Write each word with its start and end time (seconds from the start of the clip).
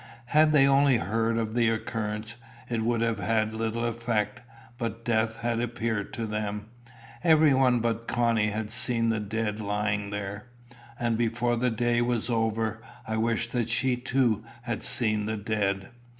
Had 0.33 0.51
they 0.51 0.65
only 0.65 0.97
heard 0.97 1.37
of 1.37 1.53
the 1.53 1.69
occurrence, 1.69 2.35
it 2.67 2.81
would 2.81 3.01
have 3.01 3.19
had 3.19 3.53
little 3.53 3.85
effect; 3.85 4.41
but 4.79 5.05
death 5.05 5.41
had 5.41 5.59
appeared 5.59 6.11
to 6.13 6.25
them. 6.25 6.65
Everyone 7.23 7.81
but 7.81 8.07
Connie 8.07 8.49
had 8.49 8.71
seen 8.71 9.09
the 9.09 9.19
dead 9.19 9.59
lying 9.61 10.09
there; 10.09 10.47
and 10.99 11.19
before 11.19 11.55
the 11.55 11.69
day 11.69 12.01
was 12.01 12.31
over, 12.31 12.81
I 13.07 13.17
wished 13.17 13.51
that 13.51 13.69
she 13.69 13.95
too 13.95 14.43
had 14.63 14.81
seen 14.81 15.27
the 15.27 15.37
dead. 15.37 15.89